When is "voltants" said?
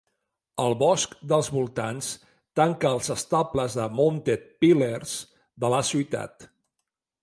1.57-2.09